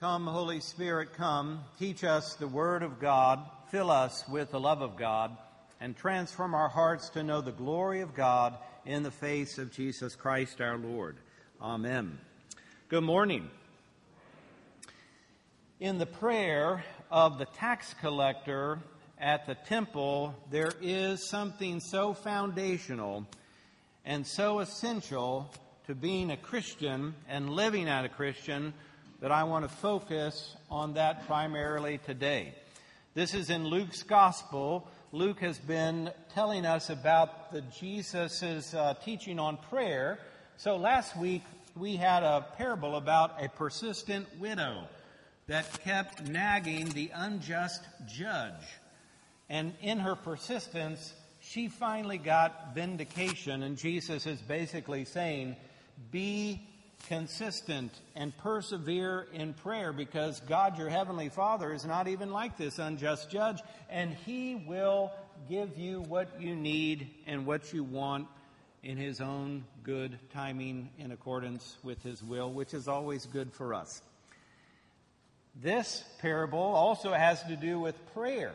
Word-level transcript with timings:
Come, 0.00 0.28
Holy 0.28 0.60
Spirit, 0.60 1.14
come, 1.14 1.64
teach 1.76 2.04
us 2.04 2.34
the 2.34 2.46
Word 2.46 2.84
of 2.84 3.00
God, 3.00 3.40
fill 3.72 3.90
us 3.90 4.22
with 4.28 4.52
the 4.52 4.60
love 4.60 4.80
of 4.80 4.96
God, 4.96 5.36
and 5.80 5.96
transform 5.96 6.54
our 6.54 6.68
hearts 6.68 7.08
to 7.08 7.24
know 7.24 7.40
the 7.40 7.50
glory 7.50 8.00
of 8.00 8.14
God 8.14 8.56
in 8.86 9.02
the 9.02 9.10
face 9.10 9.58
of 9.58 9.72
Jesus 9.72 10.14
Christ 10.14 10.60
our 10.60 10.78
Lord. 10.78 11.16
Amen. 11.60 12.16
Good 12.88 13.02
morning. 13.02 13.50
In 15.80 15.98
the 15.98 16.06
prayer 16.06 16.84
of 17.10 17.38
the 17.38 17.46
tax 17.46 17.92
collector 18.00 18.78
at 19.18 19.48
the 19.48 19.56
temple, 19.56 20.32
there 20.48 20.74
is 20.80 21.28
something 21.28 21.80
so 21.80 22.14
foundational 22.14 23.26
and 24.04 24.24
so 24.24 24.60
essential 24.60 25.52
to 25.88 25.96
being 25.96 26.30
a 26.30 26.36
Christian 26.36 27.16
and 27.28 27.50
living 27.50 27.88
as 27.88 28.04
a 28.04 28.08
Christian 28.08 28.74
that 29.20 29.32
I 29.32 29.44
want 29.44 29.68
to 29.68 29.76
focus 29.76 30.54
on 30.70 30.94
that 30.94 31.26
primarily 31.26 31.98
today. 31.98 32.54
This 33.14 33.34
is 33.34 33.50
in 33.50 33.66
Luke's 33.66 34.04
Gospel. 34.04 34.88
Luke 35.10 35.40
has 35.40 35.58
been 35.58 36.10
telling 36.34 36.64
us 36.64 36.88
about 36.88 37.50
the 37.50 37.62
uh, 38.74 38.94
teaching 39.04 39.40
on 39.40 39.56
prayer. 39.56 40.20
So 40.56 40.76
last 40.76 41.16
week 41.16 41.42
we 41.74 41.96
had 41.96 42.22
a 42.22 42.46
parable 42.56 42.94
about 42.94 43.42
a 43.42 43.48
persistent 43.48 44.28
widow 44.38 44.84
that 45.48 45.80
kept 45.82 46.28
nagging 46.28 46.90
the 46.90 47.10
unjust 47.12 47.82
judge. 48.06 48.52
And 49.48 49.74
in 49.82 49.98
her 49.98 50.14
persistence, 50.14 51.12
she 51.40 51.68
finally 51.68 52.18
got 52.18 52.74
vindication, 52.74 53.64
and 53.64 53.76
Jesus 53.76 54.26
is 54.26 54.40
basically 54.42 55.04
saying, 55.04 55.56
Be 56.12 56.60
consistent 57.06 57.92
and 58.14 58.36
persevere 58.38 59.26
in 59.32 59.54
prayer 59.54 59.92
because 59.92 60.40
God, 60.40 60.78
your 60.78 60.88
heavenly 60.88 61.28
Father, 61.28 61.72
is 61.72 61.84
not 61.84 62.08
even 62.08 62.32
like 62.32 62.56
this 62.56 62.78
unjust 62.78 63.30
judge, 63.30 63.60
and 63.88 64.12
He 64.26 64.54
will 64.54 65.12
give 65.48 65.78
you 65.78 66.00
what 66.02 66.40
you 66.40 66.56
need 66.56 67.08
and 67.26 67.46
what 67.46 67.72
you 67.72 67.84
want 67.84 68.26
in 68.82 68.96
His 68.96 69.20
own 69.20 69.64
good 69.82 70.18
timing 70.32 70.90
in 70.98 71.12
accordance 71.12 71.76
with 71.82 72.02
His 72.02 72.22
will, 72.22 72.50
which 72.52 72.74
is 72.74 72.88
always 72.88 73.26
good 73.26 73.52
for 73.52 73.74
us. 73.74 74.02
This 75.60 76.04
parable 76.20 76.58
also 76.58 77.12
has 77.12 77.42
to 77.44 77.56
do 77.56 77.80
with 77.80 77.94
prayer. 78.14 78.52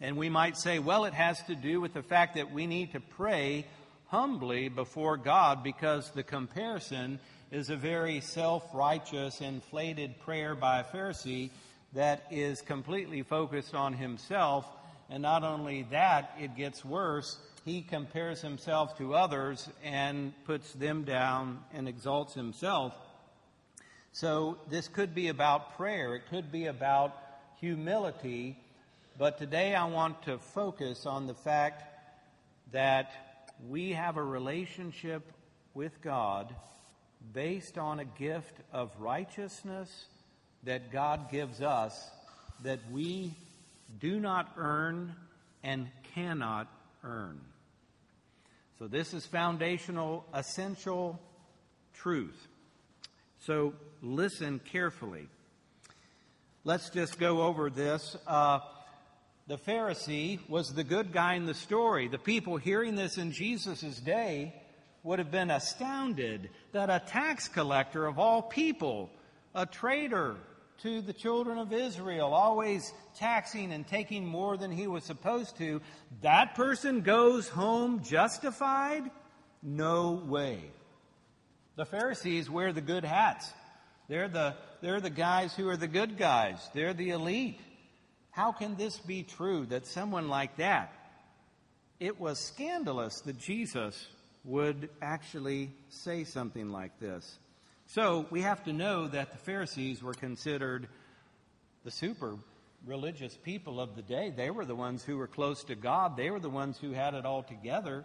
And 0.00 0.16
we 0.16 0.28
might 0.28 0.56
say, 0.56 0.78
well, 0.78 1.04
it 1.04 1.14
has 1.14 1.42
to 1.44 1.54
do 1.54 1.80
with 1.80 1.94
the 1.94 2.02
fact 2.02 2.34
that 2.34 2.52
we 2.52 2.66
need 2.66 2.92
to 2.92 3.00
pray 3.00 3.66
humbly 4.08 4.68
before 4.68 5.16
God 5.16 5.62
because 5.62 6.10
the 6.10 6.22
comparison 6.22 7.18
is 7.52 7.68
a 7.68 7.76
very 7.76 8.20
self 8.22 8.64
righteous, 8.72 9.42
inflated 9.42 10.18
prayer 10.20 10.54
by 10.54 10.80
a 10.80 10.84
Pharisee 10.84 11.50
that 11.92 12.24
is 12.30 12.62
completely 12.62 13.22
focused 13.22 13.74
on 13.74 13.92
himself. 13.92 14.66
And 15.10 15.22
not 15.22 15.44
only 15.44 15.86
that, 15.90 16.34
it 16.40 16.56
gets 16.56 16.82
worse. 16.82 17.38
He 17.66 17.82
compares 17.82 18.40
himself 18.40 18.96
to 18.96 19.14
others 19.14 19.68
and 19.84 20.32
puts 20.46 20.72
them 20.72 21.04
down 21.04 21.58
and 21.74 21.86
exalts 21.86 22.32
himself. 22.32 22.94
So 24.12 24.56
this 24.70 24.88
could 24.88 25.14
be 25.14 25.28
about 25.28 25.76
prayer. 25.76 26.16
It 26.16 26.22
could 26.30 26.50
be 26.50 26.66
about 26.66 27.14
humility. 27.60 28.56
But 29.18 29.36
today 29.36 29.74
I 29.74 29.84
want 29.84 30.22
to 30.22 30.38
focus 30.38 31.04
on 31.04 31.26
the 31.26 31.34
fact 31.34 31.82
that 32.72 33.12
we 33.68 33.92
have 33.92 34.16
a 34.16 34.24
relationship 34.24 35.22
with 35.74 36.00
God 36.00 36.54
based 37.32 37.78
on 37.78 38.00
a 38.00 38.04
gift 38.04 38.58
of 38.72 38.90
righteousness 38.98 40.06
that 40.64 40.92
God 40.92 41.30
gives 41.30 41.60
us 41.60 42.10
that 42.62 42.80
we 42.90 43.34
do 43.98 44.20
not 44.20 44.52
earn 44.56 45.14
and 45.62 45.88
cannot 46.14 46.68
earn. 47.04 47.40
So, 48.78 48.88
this 48.88 49.14
is 49.14 49.26
foundational, 49.26 50.24
essential 50.34 51.20
truth. 51.94 52.48
So, 53.40 53.74
listen 54.00 54.60
carefully. 54.60 55.28
Let's 56.64 56.90
just 56.90 57.18
go 57.18 57.42
over 57.42 57.70
this. 57.70 58.16
Uh, 58.26 58.60
the 59.48 59.58
Pharisee 59.58 60.38
was 60.48 60.72
the 60.72 60.84
good 60.84 61.12
guy 61.12 61.34
in 61.34 61.46
the 61.46 61.54
story. 61.54 62.08
The 62.08 62.18
people 62.18 62.56
hearing 62.56 62.94
this 62.94 63.18
in 63.18 63.32
Jesus' 63.32 63.98
day 63.98 64.54
would 65.02 65.18
have 65.18 65.30
been 65.30 65.50
astounded 65.50 66.50
that 66.72 66.90
a 66.90 67.02
tax 67.06 67.48
collector 67.48 68.06
of 68.06 68.18
all 68.18 68.42
people, 68.42 69.10
a 69.54 69.66
traitor 69.66 70.36
to 70.82 71.00
the 71.00 71.12
children 71.12 71.58
of 71.58 71.72
Israel, 71.72 72.34
always 72.34 72.92
taxing 73.16 73.72
and 73.72 73.86
taking 73.86 74.24
more 74.24 74.56
than 74.56 74.70
he 74.70 74.86
was 74.86 75.04
supposed 75.04 75.56
to, 75.58 75.80
that 76.22 76.54
person 76.54 77.02
goes 77.02 77.48
home 77.48 78.02
justified? 78.02 79.10
No 79.62 80.12
way. 80.12 80.60
The 81.76 81.84
Pharisees 81.84 82.50
wear 82.50 82.72
the 82.72 82.80
good 82.80 83.04
hats. 83.04 83.52
They're 84.08 84.28
the, 84.28 84.54
they're 84.80 85.00
the 85.00 85.10
guys 85.10 85.54
who 85.54 85.68
are 85.68 85.76
the 85.76 85.86
good 85.88 86.18
guys. 86.18 86.58
They're 86.74 86.94
the 86.94 87.10
elite. 87.10 87.60
How 88.30 88.52
can 88.52 88.76
this 88.76 88.98
be 88.98 89.22
true 89.22 89.66
that 89.66 89.86
someone 89.86 90.28
like 90.28 90.56
that? 90.56 90.92
It 92.00 92.20
was 92.20 92.38
scandalous 92.40 93.20
that 93.20 93.38
Jesus 93.38 94.06
would 94.44 94.90
actually 95.00 95.70
say 95.88 96.24
something 96.24 96.70
like 96.70 96.98
this. 96.98 97.38
So 97.86 98.26
we 98.30 98.42
have 98.42 98.64
to 98.64 98.72
know 98.72 99.06
that 99.08 99.32
the 99.32 99.38
Pharisees 99.38 100.02
were 100.02 100.14
considered 100.14 100.88
the 101.84 101.90
super 101.90 102.36
religious 102.86 103.36
people 103.36 103.80
of 103.80 103.94
the 103.94 104.02
day. 104.02 104.32
They 104.34 104.50
were 104.50 104.64
the 104.64 104.74
ones 104.74 105.04
who 105.04 105.16
were 105.16 105.26
close 105.26 105.64
to 105.64 105.74
God, 105.74 106.16
they 106.16 106.30
were 106.30 106.40
the 106.40 106.50
ones 106.50 106.78
who 106.78 106.92
had 106.92 107.14
it 107.14 107.24
all 107.24 107.42
together. 107.42 108.04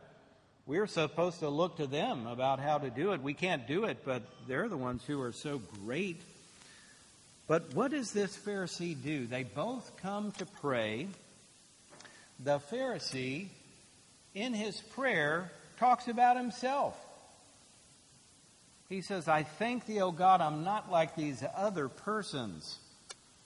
We're 0.65 0.87
supposed 0.87 1.39
to 1.39 1.49
look 1.49 1.77
to 1.77 1.87
them 1.87 2.27
about 2.27 2.59
how 2.59 2.77
to 2.77 2.89
do 2.89 3.13
it. 3.13 3.21
We 3.21 3.33
can't 3.33 3.65
do 3.67 3.85
it, 3.85 3.99
but 4.03 4.23
they're 4.49 4.67
the 4.67 4.75
ones 4.75 5.01
who 5.05 5.21
are 5.21 5.31
so 5.31 5.61
great. 5.85 6.21
But 7.47 7.73
what 7.73 7.91
does 7.91 8.11
this 8.11 8.35
Pharisee 8.35 9.01
do? 9.01 9.25
They 9.27 9.43
both 9.43 9.95
come 10.01 10.33
to 10.33 10.45
pray. 10.45 11.07
The 12.43 12.59
Pharisee, 12.59 13.47
in 14.35 14.53
his 14.53 14.81
prayer, 14.81 15.53
talks 15.77 16.07
about 16.07 16.37
himself. 16.37 16.95
He 18.89 19.01
says, 19.01 19.27
I 19.27 19.43
thank 19.43 19.85
thee, 19.85 20.01
O 20.01 20.11
God, 20.11 20.41
I'm 20.41 20.63
not 20.63 20.91
like 20.91 21.15
these 21.15 21.43
other 21.55 21.89
persons, 21.89 22.77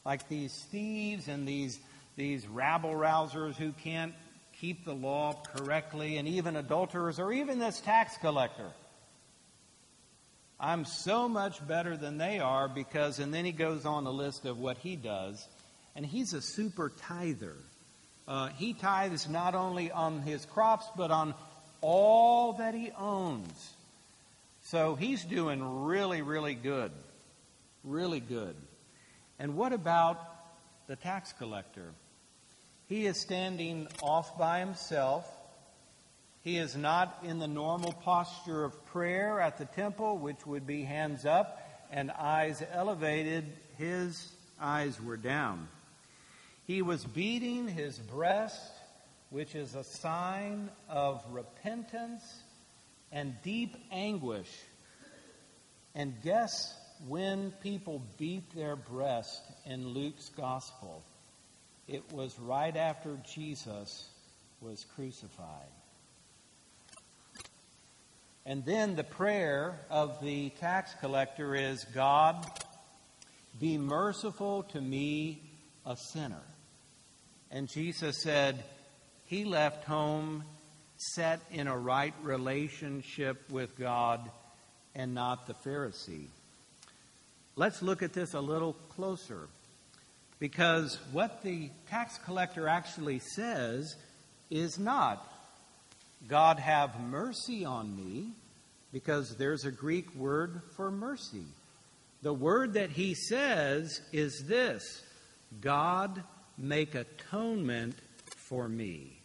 like 0.05 0.29
these 0.29 0.53
thieves 0.71 1.27
and 1.27 1.47
these, 1.47 1.79
these 2.15 2.47
rabble 2.47 2.93
rousers 2.93 3.55
who 3.55 3.71
can't 3.71 4.13
keep 4.59 4.85
the 4.85 4.93
law 4.93 5.41
correctly, 5.55 6.17
and 6.17 6.27
even 6.27 6.55
adulterers, 6.55 7.17
or 7.17 7.33
even 7.33 7.57
this 7.57 7.79
tax 7.81 8.15
collector. 8.17 8.69
I'm 10.59 10.85
so 10.85 11.27
much 11.27 11.65
better 11.67 11.97
than 11.97 12.19
they 12.19 12.37
are 12.37 12.69
because, 12.69 13.17
and 13.17 13.33
then 13.33 13.45
he 13.45 13.51
goes 13.51 13.87
on 13.87 14.05
a 14.05 14.11
list 14.11 14.45
of 14.45 14.59
what 14.59 14.77
he 14.77 14.95
does, 14.95 15.47
and 15.95 16.05
he's 16.05 16.33
a 16.33 16.41
super 16.41 16.91
tither. 17.07 17.55
Uh, 18.27 18.49
he 18.49 18.73
tithes 18.73 19.27
not 19.27 19.55
only 19.55 19.91
on 19.91 20.21
his 20.21 20.45
crops, 20.45 20.85
but 20.95 21.09
on 21.09 21.33
all 21.81 22.53
that 22.53 22.73
he 22.73 22.91
owns. 22.97 23.73
So 24.63 24.95
he's 24.95 25.23
doing 25.23 25.83
really, 25.83 26.21
really 26.21 26.55
good. 26.55 26.91
Really 27.83 28.19
good. 28.19 28.55
And 29.39 29.55
what 29.57 29.73
about 29.73 30.19
the 30.87 30.95
tax 30.95 31.33
collector? 31.33 31.91
He 32.87 33.05
is 33.05 33.19
standing 33.19 33.87
off 34.01 34.37
by 34.37 34.59
himself. 34.59 35.25
He 36.43 36.57
is 36.57 36.75
not 36.75 37.19
in 37.23 37.39
the 37.39 37.47
normal 37.47 37.93
posture 37.93 38.63
of 38.63 38.85
prayer 38.87 39.39
at 39.39 39.57
the 39.57 39.65
temple, 39.65 40.17
which 40.17 40.45
would 40.45 40.67
be 40.67 40.83
hands 40.83 41.25
up 41.25 41.59
and 41.91 42.11
eyes 42.11 42.63
elevated. 42.71 43.45
His 43.77 44.31
eyes 44.59 45.01
were 45.01 45.17
down. 45.17 45.67
He 46.67 46.81
was 46.81 47.03
beating 47.03 47.67
his 47.67 47.97
breast 47.97 48.71
which 49.31 49.55
is 49.55 49.75
a 49.75 49.83
sign 49.83 50.69
of 50.89 51.23
repentance 51.31 52.21
and 53.11 53.33
deep 53.43 53.75
anguish. 53.91 54.49
And 55.95 56.21
guess 56.21 56.77
when 57.07 57.51
people 57.63 58.03
beat 58.17 58.53
their 58.53 58.75
breast 58.75 59.41
in 59.65 59.87
Luke's 59.87 60.29
gospel? 60.29 61.01
It 61.87 62.03
was 62.11 62.37
right 62.39 62.75
after 62.75 63.17
Jesus 63.33 64.09
was 64.59 64.85
crucified. 64.95 65.47
And 68.45 68.65
then 68.65 68.95
the 68.95 69.03
prayer 69.03 69.79
of 69.89 70.21
the 70.21 70.49
tax 70.49 70.93
collector 70.99 71.55
is 71.55 71.85
God, 71.93 72.45
be 73.59 73.77
merciful 73.77 74.63
to 74.63 74.81
me, 74.81 75.41
a 75.85 75.95
sinner. 75.95 76.43
And 77.49 77.69
Jesus 77.69 78.21
said, 78.21 78.63
he 79.31 79.45
left 79.45 79.85
home 79.85 80.43
set 80.97 81.39
in 81.51 81.67
a 81.67 81.77
right 81.77 82.13
relationship 82.21 83.49
with 83.49 83.79
God 83.79 84.29
and 84.93 85.13
not 85.13 85.47
the 85.47 85.53
Pharisee. 85.53 86.25
let's 87.55 87.81
look 87.81 88.03
at 88.03 88.11
this 88.11 88.33
a 88.33 88.41
little 88.41 88.73
closer. 88.89 89.47
Because 90.37 90.99
what 91.13 91.43
the 91.43 91.69
tax 91.89 92.17
collector 92.25 92.67
actually 92.67 93.19
says 93.19 93.95
is 94.49 94.77
not, 94.77 95.25
God 96.27 96.59
have 96.59 96.99
mercy 96.99 97.63
on 97.63 97.95
me, 97.95 98.31
because 98.91 99.37
there's 99.37 99.63
a 99.63 99.71
Greek 99.71 100.13
word 100.13 100.61
for 100.75 100.91
mercy. 100.91 101.45
The 102.21 102.33
word 102.33 102.73
that 102.73 102.89
he 102.89 103.13
says 103.13 104.01
is 104.11 104.43
this 104.45 104.83
God 105.61 106.21
make 106.57 106.95
atonement 106.95 107.95
for 108.35 108.67
me. 108.67 109.20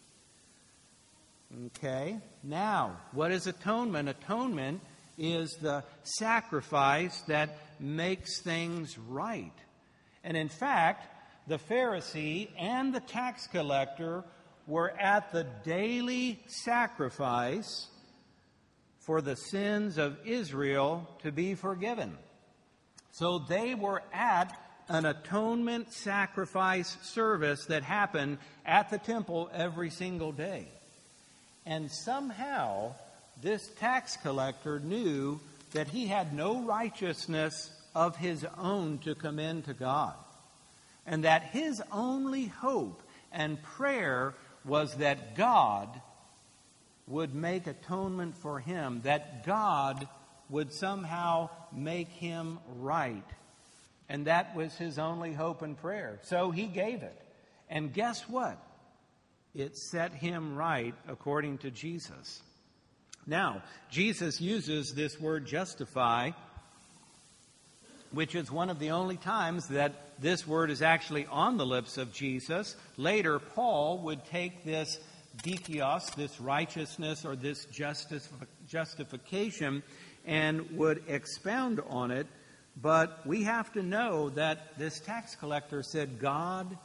Okay? 1.65 2.19
Now, 2.43 2.99
what 3.13 3.33
is 3.33 3.47
atonement? 3.47 4.09
Atonement 4.09 4.81
is 5.17 5.57
the 5.63 5.85
sacrifice 6.03 7.23
that 7.23 7.57
makes 7.81 8.41
things 8.43 8.99
right. 8.99 9.53
And 10.23 10.37
in 10.37 10.49
fact, 10.49 11.09
the 11.47 11.59
Pharisee 11.59 12.49
and 12.59 12.95
the 12.95 13.01
tax 13.01 13.47
collector 13.47 14.25
were 14.67 14.91
at 14.99 15.33
the 15.33 15.47
daily 15.65 16.41
sacrifice 16.47 17.87
for 18.99 19.23
the 19.23 19.37
sins 19.37 19.99
of 19.99 20.19
Israel 20.27 21.09
to 21.23 21.31
be 21.31 21.55
forgiven. 21.55 22.19
So 23.13 23.39
they 23.39 23.75
were 23.75 24.03
at 24.13 24.61
an 24.89 25.07
atonement 25.07 25.93
sacrifice 25.93 26.97
service 27.03 27.67
that 27.67 27.83
happened 27.83 28.39
at 28.65 28.91
the 28.91 28.99
temple 28.99 29.49
every 29.55 29.91
single 29.91 30.33
day. 30.33 30.69
And 31.67 31.91
somehow, 31.91 32.95
this 33.43 33.67
tax 33.79 34.17
collector 34.17 34.79
knew 34.79 35.41
that 35.73 35.89
he 35.89 36.07
had 36.07 36.33
no 36.33 36.63
righteousness 36.63 37.71
of 37.95 38.17
his 38.17 38.47
own 38.57 38.99
to 38.99 39.15
commend 39.15 39.65
to 39.65 39.75
God. 39.75 40.15
And 41.07 41.25
that 41.25 41.43
his 41.45 41.83
only 41.93 42.47
hope 42.47 43.03
and 43.33 43.63
prayer 43.63 44.35
was 44.65 44.95
that 44.97 45.37
God 45.37 45.89
would 47.07 47.35
make 47.35 47.67
atonement 47.67 48.37
for 48.37 48.59
him, 48.59 49.01
that 49.05 49.45
God 49.45 50.09
would 50.49 50.73
somehow 50.73 51.51
make 51.73 52.09
him 52.09 52.59
right. 52.77 53.25
And 54.09 54.27
that 54.27 54.55
was 54.55 54.75
his 54.75 54.99
only 54.99 55.33
hope 55.33 55.63
and 55.63 55.77
prayer. 55.77 56.21
So 56.23 56.51
he 56.51 56.67
gave 56.67 57.03
it. 57.03 57.21
And 57.69 57.93
guess 57.93 58.29
what? 58.29 58.59
It 59.57 59.79
set 59.79 60.13
him 60.13 60.55
right 60.55 60.95
according 61.09 61.59
to 61.59 61.71
Jesus. 61.71 62.43
Now, 63.27 63.63
Jesus 63.91 64.39
uses 64.39 64.93
this 64.93 65.19
word 65.19 65.47
justify, 65.47 66.33
which 68.11 68.35
is 68.35 68.51
one 68.51 68.69
of 68.69 68.79
the 68.79 68.91
only 68.91 69.17
times 69.17 69.69
that 69.69 70.21
this 70.21 70.47
word 70.47 70.71
is 70.71 70.83
actually 70.83 71.25
on 71.25 71.57
the 71.57 71.65
lips 71.65 71.97
of 71.97 72.13
Jesus. 72.13 72.77
Later, 72.99 73.39
Paul 73.39 73.99
would 74.01 74.27
take 74.27 74.63
this 74.63 74.99
dikaios, 75.43 76.15
this 76.15 76.39
righteousness 76.39 77.25
or 77.25 77.35
this 77.35 77.65
justice, 77.65 78.29
justification, 78.69 79.83
and 80.27 80.71
would 80.73 81.03
expound 81.09 81.81
on 81.89 82.11
it. 82.11 82.27
But 82.77 83.27
we 83.27 83.45
have 83.45 83.73
to 83.73 83.83
know 83.83 84.29
that 84.31 84.79
this 84.79 85.01
tax 85.01 85.35
collector 85.35 85.83
said, 85.83 86.21
God, 86.21 86.77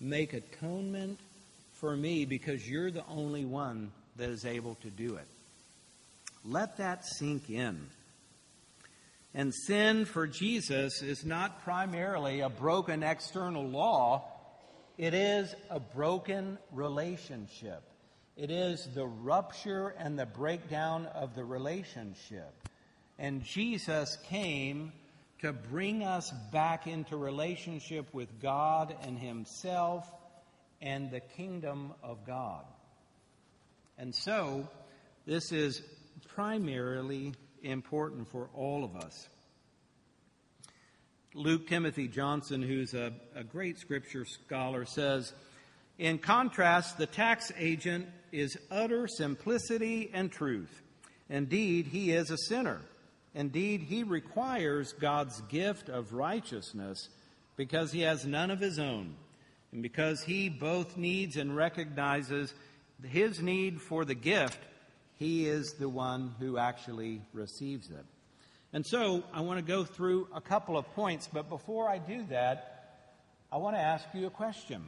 make 0.00 0.32
atonement 0.32 1.20
for 1.80 1.96
me 1.96 2.24
because 2.24 2.68
you're 2.68 2.90
the 2.90 3.06
only 3.06 3.44
one 3.44 3.92
that 4.16 4.30
is 4.30 4.44
able 4.44 4.74
to 4.76 4.90
do 4.90 5.16
it. 5.16 5.26
Let 6.44 6.78
that 6.78 7.04
sink 7.04 7.50
in. 7.50 7.88
And 9.34 9.54
sin 9.54 10.04
for 10.04 10.26
Jesus 10.26 11.02
is 11.02 11.24
not 11.24 11.62
primarily 11.62 12.40
a 12.40 12.48
broken 12.48 13.02
external 13.02 13.66
law, 13.66 14.24
it 14.96 15.14
is 15.14 15.54
a 15.70 15.78
broken 15.78 16.58
relationship. 16.72 17.82
It 18.36 18.50
is 18.50 18.88
the 18.94 19.06
rupture 19.06 19.94
and 19.98 20.18
the 20.18 20.26
breakdown 20.26 21.06
of 21.06 21.34
the 21.34 21.44
relationship. 21.44 22.52
And 23.18 23.44
Jesus 23.44 24.16
came 24.28 24.92
to 25.40 25.52
bring 25.52 26.04
us 26.04 26.32
back 26.52 26.86
into 26.86 27.16
relationship 27.16 28.12
with 28.12 28.40
God 28.40 28.94
and 29.02 29.18
Himself 29.18 30.08
and 30.80 31.10
the 31.10 31.20
kingdom 31.20 31.92
of 32.02 32.24
God. 32.26 32.64
And 33.96 34.14
so, 34.14 34.68
this 35.26 35.52
is 35.52 35.82
primarily 36.34 37.34
important 37.62 38.28
for 38.28 38.48
all 38.54 38.84
of 38.84 38.96
us. 38.96 39.28
Luke 41.34 41.68
Timothy 41.68 42.08
Johnson, 42.08 42.62
who's 42.62 42.94
a, 42.94 43.12
a 43.34 43.44
great 43.44 43.78
scripture 43.78 44.24
scholar, 44.24 44.84
says, 44.84 45.32
in 45.98 46.18
contrast, 46.18 46.96
the 46.96 47.06
tax 47.06 47.50
agent 47.58 48.06
is 48.30 48.56
utter 48.70 49.08
simplicity 49.08 50.10
and 50.14 50.30
truth. 50.30 50.82
Indeed, 51.28 51.88
he 51.88 52.12
is 52.12 52.30
a 52.30 52.38
sinner. 52.38 52.80
Indeed, 53.34 53.82
he 53.82 54.04
requires 54.04 54.92
God's 54.92 55.40
gift 55.42 55.88
of 55.88 56.12
righteousness 56.12 57.08
because 57.56 57.92
he 57.92 58.02
has 58.02 58.24
none 58.24 58.50
of 58.50 58.60
his 58.60 58.78
own, 58.78 59.14
and 59.72 59.82
because 59.82 60.22
he 60.22 60.48
both 60.48 60.96
needs 60.96 61.36
and 61.36 61.54
recognizes 61.54 62.54
his 63.06 63.40
need 63.40 63.80
for 63.80 64.04
the 64.04 64.14
gift, 64.14 64.58
he 65.16 65.46
is 65.46 65.74
the 65.74 65.88
one 65.88 66.34
who 66.38 66.58
actually 66.58 67.20
receives 67.32 67.90
it. 67.90 68.04
And 68.72 68.84
so 68.84 69.22
I 69.32 69.40
want 69.40 69.58
to 69.58 69.64
go 69.64 69.84
through 69.84 70.28
a 70.34 70.40
couple 70.40 70.76
of 70.76 70.86
points, 70.94 71.28
but 71.32 71.48
before 71.48 71.88
I 71.88 71.98
do 71.98 72.24
that, 72.30 72.74
I 73.50 73.56
want 73.56 73.76
to 73.76 73.80
ask 73.80 74.04
you 74.14 74.26
a 74.26 74.30
question. 74.30 74.84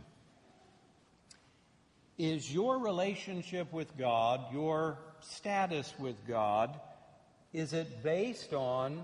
Is 2.19 2.53
your 2.53 2.79
relationship 2.79 3.73
with 3.73 3.97
God, 3.97 4.53
your 4.53 4.99
status 5.21 5.93
with 5.99 6.17
God, 6.29 6.79
is 7.53 7.73
it 7.73 8.03
based 8.03 8.53
on 8.53 9.03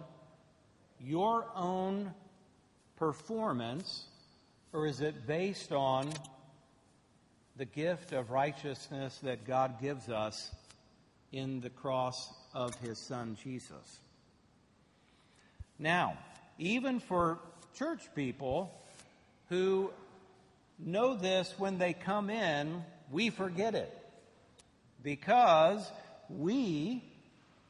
your 1.00 1.46
own 1.55 2.12
performance 2.96 4.05
or 4.72 4.86
is 4.86 5.00
it 5.00 5.26
based 5.26 5.72
on 5.72 6.10
the 7.56 7.64
gift 7.64 8.12
of 8.12 8.30
righteousness 8.30 9.18
that 9.22 9.46
God 9.46 9.80
gives 9.80 10.08
us 10.08 10.50
in 11.32 11.60
the 11.60 11.70
cross 11.70 12.32
of 12.54 12.74
his 12.76 12.98
son 12.98 13.36
Jesus? 13.42 14.00
Now, 15.78 16.18
even 16.58 17.00
for 17.00 17.38
church 17.74 18.02
people 18.14 18.72
who 19.48 19.90
know 20.78 21.14
this 21.14 21.54
when 21.58 21.78
they 21.78 21.92
come 21.92 22.30
in, 22.30 22.85
we 23.11 23.30
forget 23.30 23.75
it 23.75 23.92
because 25.02 25.90
we 26.28 27.04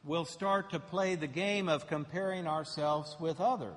will 0.05 0.25
start 0.25 0.71
to 0.71 0.79
play 0.79 1.17
the 1.17 1.27
game 1.27 1.69
of 1.69 1.89
comparing 1.89 2.47
ourselves 2.47 3.17
with 3.19 3.41
others. 3.41 3.75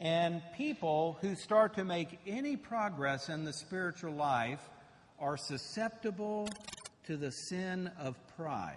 And 0.00 0.42
people 0.56 1.18
who 1.20 1.34
start 1.34 1.74
to 1.74 1.84
make 1.84 2.20
any 2.26 2.56
progress 2.56 3.28
in 3.28 3.44
the 3.44 3.52
spiritual 3.52 4.12
life 4.12 4.60
are 5.18 5.36
susceptible 5.36 6.48
to 7.06 7.16
the 7.16 7.32
sin 7.32 7.90
of 7.98 8.14
pride. 8.36 8.76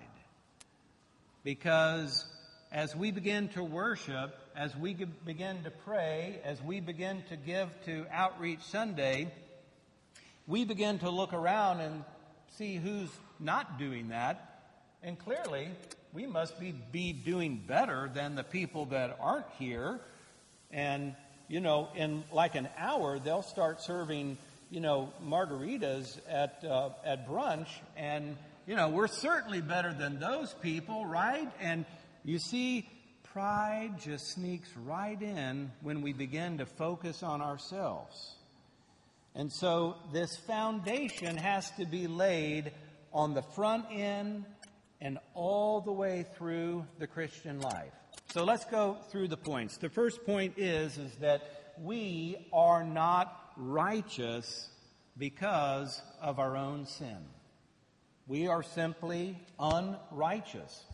Because 1.44 2.26
as 2.72 2.96
we 2.96 3.12
begin 3.12 3.50
to 3.50 3.64
worship, 3.64 4.36
as 4.56 4.76
we 4.76 4.94
begin 4.94 5.64
to 5.64 5.72
pray, 5.72 6.40
as 6.44 6.62
we 6.62 6.80
begin 6.80 7.24
to 7.30 7.36
give 7.36 7.70
to 7.86 8.06
Outreach 8.12 8.62
Sunday, 8.62 9.32
we 10.48 10.66
begin 10.66 11.00
to 11.00 11.10
look 11.10 11.34
around 11.34 11.82
and 11.82 12.04
see 12.58 12.78
who's 12.78 13.10
not 13.40 13.78
doing 13.78 14.10
that. 14.10 14.64
And 15.04 15.20
clearly, 15.20 15.70
we 16.14 16.26
must 16.26 16.60
be, 16.60 16.74
be 16.92 17.14
doing 17.14 17.62
better 17.68 18.10
than 18.14 18.36
the 18.36 18.44
people 18.44 18.86
that 18.88 19.18
aren't 19.22 19.50
here. 19.60 20.00
And, 20.72 21.16
you 21.48 21.60
know, 21.60 21.90
in 21.96 22.24
like 22.32 22.56
an 22.56 22.70
hour, 22.78 23.20
they'll 23.20 23.44
start 23.44 23.82
serving, 23.82 24.38
you 24.70 24.80
know, 24.80 25.12
margaritas 25.26 26.20
at, 26.30 26.64
uh, 26.64 26.90
at 27.06 27.28
brunch. 27.28 27.68
And, 27.98 28.38
you 28.66 28.76
know, 28.76 28.90
we're 28.90 29.08
certainly 29.08 29.62
better 29.62 29.94
than 29.94 30.20
those 30.20 30.54
people, 30.62 31.06
right? 31.06 31.50
And 31.60 31.86
you 32.24 32.40
see, 32.40 32.90
pride 33.34 34.00
just 34.00 34.32
sneaks 34.32 34.70
right 34.78 35.22
in 35.22 35.72
when 35.82 36.02
we 36.02 36.14
begin 36.14 36.58
to 36.58 36.66
focus 36.66 37.24
on 37.24 37.42
ourselves. 37.42 38.36
And 39.36 39.52
so 39.52 39.96
this 40.12 40.36
foundation 40.36 41.38
has 41.38 41.72
to 41.72 41.86
be 41.86 42.08
laid 42.08 42.72
on 43.14 43.34
the 43.34 43.42
front 43.42 43.86
end 43.92 44.46
and 45.00 45.18
all 45.34 45.82
the 45.82 45.92
way 45.92 46.26
through 46.36 46.86
the 47.00 47.08
Christian 47.08 47.60
life. 47.62 47.94
So 48.34 48.46
let's 48.46 48.64
go 48.64 48.96
through 49.10 49.28
the 49.28 49.36
points. 49.36 49.76
The 49.76 49.90
first 49.90 50.26
point 50.26 50.54
is, 50.58 50.98
is 50.98 51.14
that 51.18 51.74
we 51.82 52.48
are 52.54 52.82
not 52.82 53.52
righteous 53.58 54.70
because 55.18 56.02
of 56.22 56.40
our 56.40 56.56
own 56.56 56.86
sin. 56.86 57.18
We 58.28 58.48
are 58.48 58.64
simply 58.64 59.38
unrighteous. 59.60 60.86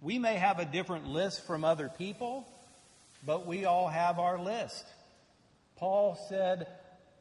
We 0.00 0.20
may 0.20 0.36
have 0.36 0.60
a 0.60 0.64
different 0.64 1.08
list 1.08 1.44
from 1.48 1.64
other 1.64 1.90
people, 1.98 2.46
but 3.26 3.44
we 3.44 3.64
all 3.64 3.88
have 3.88 4.20
our 4.20 4.40
list. 4.40 4.84
Paul 5.74 6.16
said, 6.28 6.68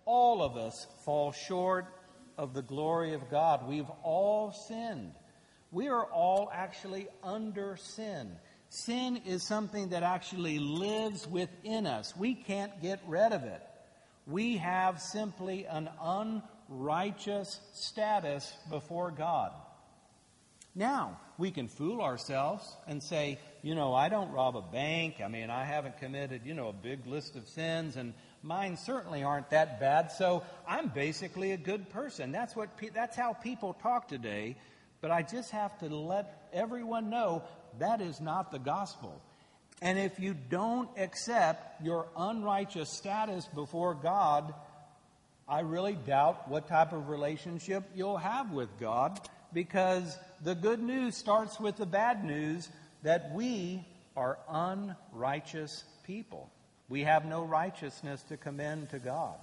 All 0.06 0.44
of 0.44 0.56
us 0.56 0.86
fall 1.04 1.32
short 1.32 1.88
of 2.38 2.54
the 2.54 2.62
glory 2.62 3.16
of 3.16 3.32
God. 3.32 3.68
We've 3.68 3.90
all 4.04 4.52
sinned. 4.52 5.14
We 5.72 5.88
are 5.88 6.06
all 6.06 6.52
actually 6.54 7.08
under 7.24 7.76
sin. 7.78 8.34
Sin 8.74 9.18
is 9.25 9.44
something 9.44 9.90
that 9.90 10.01
actually 10.01 10.58
lives 10.58 11.28
within 11.28 11.86
us. 11.86 12.16
We 12.16 12.36
can't 12.36 12.82
get 12.82 13.01
rid 13.06 13.34
of 13.34 13.44
it. 13.44 13.62
We 14.25 14.56
have 14.58 15.01
simply 15.01 15.66
an 15.66 15.90
unrighteous 16.01 17.60
status 17.74 18.50
before 18.70 19.12
God. 19.12 19.51
Now, 20.74 21.20
we 21.38 21.51
can 21.51 21.68
fool 21.68 22.01
ourselves 22.01 22.66
and 22.88 23.04
say, 23.04 23.40
you 23.62 23.75
know, 23.75 23.94
I 23.94 24.08
don't 24.08 24.32
rob 24.32 24.56
a 24.56 24.62
bank. 24.62 25.16
I 25.22 25.28
mean, 25.28 25.50
I 25.50 25.66
haven't 25.66 25.98
committed, 25.98 26.44
you 26.46 26.54
know, 26.54 26.70
a 26.70 26.74
big 26.74 27.06
list 27.06 27.36
of 27.36 27.50
sins, 27.50 27.98
and 27.98 28.13
mine 28.42 28.78
certainly 28.78 29.22
aren't 29.22 29.50
that 29.50 29.82
bad. 29.82 30.13
So 30.13 30.44
I'm 30.66 30.88
basically 30.88 31.51
a 31.51 31.58
good 31.58 31.90
person. 31.90 32.32
That's 32.32 32.56
what 32.56 32.70
that's 32.94 33.18
how 33.18 33.34
people 33.34 33.74
talk 33.74 34.08
today. 34.08 34.56
But 35.01 35.12
I 35.12 35.24
just 35.24 35.51
have 35.51 35.77
to 35.79 35.88
let 35.88 36.48
everyone 36.53 37.10
know 37.10 37.43
that 37.79 38.01
is 38.01 38.22
not 38.22 38.51
the 38.51 38.60
gospel. 38.60 39.22
And 39.81 39.98
if 39.98 40.20
you 40.20 40.36
don't 40.36 40.89
accept 40.98 41.84
your 41.84 42.08
unrighteous 42.15 42.89
status 42.89 43.48
before 43.48 43.96
God, 43.96 44.53
I 45.48 45.62
really 45.62 45.93
doubt 45.93 46.48
what 46.48 46.67
type 46.67 46.93
of 46.93 47.10
relationship 47.10 47.84
you'll 47.96 48.17
have 48.17 48.51
with 48.51 48.70
God 48.79 49.20
because 49.53 50.17
the 50.43 50.55
good 50.55 50.81
news 50.81 51.17
starts 51.17 51.60
with 51.60 51.77
the 51.77 51.86
bad 51.86 52.24
news 52.24 52.70
that 53.03 53.31
we 53.34 53.84
are 54.15 54.38
unrighteous 54.50 55.84
people. 56.05 56.50
We 56.89 57.03
have 57.03 57.25
no 57.25 57.43
righteousness 57.43 58.22
to 58.24 58.38
commend 58.38 58.91
to 58.91 59.00
God. 59.00 59.36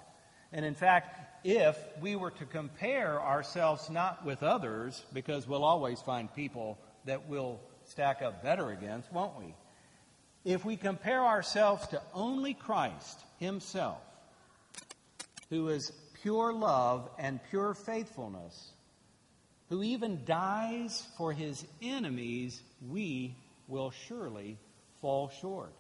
And 0.53 0.65
in 0.65 0.75
fact, 0.75 1.28
if 1.45 1.79
we 2.01 2.17
were 2.17 2.31
to 2.33 2.45
compare 2.45 3.21
ourselves 3.21 3.89
not 3.91 4.25
with 4.25 4.43
others, 4.43 5.05
because 5.13 5.47
we'll 5.47 5.65
always 5.65 6.01
find 6.01 6.33
people 6.35 6.79
that 7.05 7.29
will 7.29 7.61
stack 7.85 8.23
up 8.23 8.43
better 8.43 8.71
against, 8.71 9.13
won't 9.13 9.39
we? 9.39 9.55
If 10.45 10.65
we 10.65 10.77
compare 10.77 11.25
ourselves 11.25 11.87
to 11.89 12.03
only 12.15 12.55
Christ 12.55 13.19
Himself, 13.39 13.99
who 15.51 15.69
is 15.69 15.93
pure 16.23 16.53
love 16.53 17.09
and 17.19 17.41
pure 17.51 17.75
faithfulness, 17.75 18.73
who 19.69 19.83
even 19.83 20.25
dies 20.25 21.07
for 21.17 21.33
His 21.33 21.65
enemies, 21.83 22.63
we 22.89 23.35
will 23.67 23.91
surely 23.91 24.59
fall 25.01 25.31
short. 25.41 25.73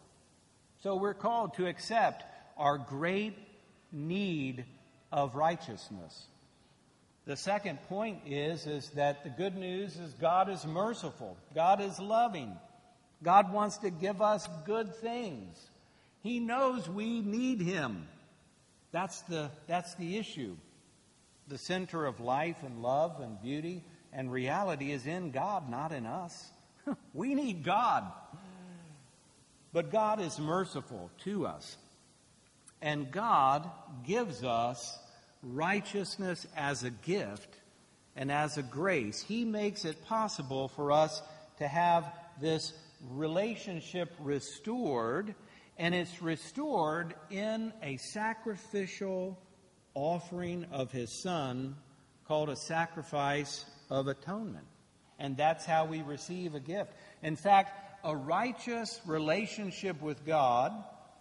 So 0.83 0.97
we're 0.97 1.15
called 1.15 1.55
to 1.55 1.67
accept 1.67 2.25
our 2.57 2.79
great 2.79 3.37
need 3.91 4.65
of 5.12 5.35
righteousness. 5.35 6.27
The 7.27 7.37
second 7.37 7.79
point 7.88 8.21
is, 8.27 8.67
is 8.67 8.88
that 8.91 9.23
the 9.23 9.31
good 9.31 9.57
news 9.57 9.97
is 9.97 10.12
God 10.15 10.49
is 10.49 10.65
merciful. 10.67 11.37
God 11.55 11.81
is 11.81 12.00
loving. 12.00 12.57
God 13.23 13.53
wants 13.53 13.79
to 13.79 13.91
give 13.91 14.23
us 14.23 14.49
good 14.65 14.95
things. 14.95 15.59
He 16.23 16.41
knows 16.41 16.88
we 16.88 17.21
need 17.21 17.61
Him. 17.61 18.09
That's 18.93 19.21
the, 19.23 19.50
that's 19.67 19.95
the 19.97 20.17
issue. 20.17 20.57
The 21.49 21.59
center 21.59 22.07
of 22.07 22.21
life 22.21 22.62
and 22.62 22.83
love 22.83 23.21
and 23.21 23.41
beauty 23.43 23.85
and 24.12 24.33
reality 24.33 24.93
is 24.93 25.07
in 25.07 25.31
God, 25.31 25.71
not 25.71 25.93
in 25.93 26.07
us. 26.07 26.50
we 27.15 27.35
need 27.35 27.65
God. 27.65 28.05
But 29.73 29.93
God 29.93 30.21
is 30.21 30.38
merciful 30.38 31.11
to 31.25 31.47
us. 31.47 31.77
And 32.80 33.11
God 33.11 33.68
gives 34.06 34.44
us 34.44 34.99
righteousness 35.42 36.47
as 36.56 36.85
a 36.85 36.90
gift 36.90 37.56
and 38.16 38.30
as 38.30 38.58
a 38.58 38.62
grace. 38.62 39.23
He 39.23 39.44
makes 39.44 39.85
it 39.85 40.04
possible 40.06 40.68
for 40.68 40.92
us 40.92 41.23
to 41.58 41.68
have 41.68 42.12
this 42.40 42.73
relationship 43.11 44.12
restored, 44.20 45.35
and 45.76 45.94
it's 45.94 46.20
restored 46.23 47.14
in 47.30 47.73
a 47.82 47.97
sacrificial 47.97 49.38
offering 49.94 50.64
of 50.73 50.92
His 50.92 51.23
Son 51.23 51.76
called 52.26 52.50
a 52.50 52.56
sacrifice 52.56 53.64
of 53.90 54.06
atonement. 54.06 54.66
And 55.18 55.37
that's 55.37 55.64
how 55.64 55.87
we 55.87 56.02
receive 56.02 56.54
a 56.54 56.61
gift. 56.61 56.92
In 57.23 57.35
fact, 57.35 57.73
a 58.04 58.14
righteous 58.14 59.00
relationship 59.06 60.00
with 60.00 60.25
God 60.25 60.73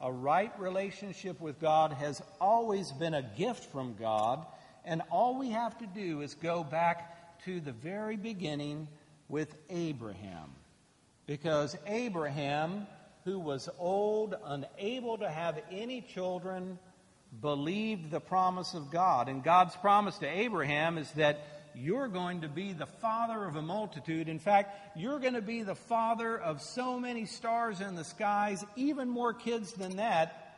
a 0.02 0.12
right 0.12 0.52
relationship 0.60 1.40
with 1.42 1.60
God 1.60 1.94
has 1.94 2.22
always 2.40 2.92
been 2.92 3.14
a 3.14 3.22
gift 3.38 3.66
from 3.72 3.96
God, 3.96 4.46
and 4.86 5.02
all 5.10 5.38
we 5.38 5.50
have 5.50 5.78
to 5.80 5.88
do 5.88 6.22
is 6.22 6.36
go 6.36 6.64
back 6.64 7.44
to 7.46 7.60
the 7.60 7.72
very 7.72 8.18
beginning 8.18 8.88
with 9.30 9.54
Abraham. 9.70 10.52
Because 11.26 11.76
Abraham, 11.86 12.88
who 13.26 13.40
was 13.40 13.70
old, 13.80 14.36
unable 14.46 15.18
to 15.18 15.30
have 15.30 15.60
any 15.72 16.02
children, 16.02 16.80
believed 17.42 18.12
the 18.12 18.22
promise 18.22 18.74
of 18.74 18.92
God. 18.92 19.28
And 19.28 19.44
God's 19.44 19.76
promise 19.76 20.18
to 20.20 20.28
Abraham 20.28 20.98
is 20.98 21.12
that 21.12 21.42
you're 21.80 22.08
going 22.08 22.42
to 22.42 22.48
be 22.48 22.74
the 22.74 22.86
father 22.86 23.46
of 23.46 23.56
a 23.56 23.62
multitude. 23.62 24.28
In 24.28 24.40
fact, 24.40 24.98
you're 24.98 25.20
going 25.20 25.36
to 25.36 25.42
be 25.42 25.64
the 25.64 25.76
father 25.76 26.38
of 26.38 26.62
so 26.62 27.00
many 27.00 27.26
stars 27.26 27.82
in 27.82 27.96
the 27.96 28.04
skies, 28.04 28.66
even 28.76 29.10
more 29.10 29.34
kids 29.34 29.74
than 29.74 29.98
that. 29.98 30.58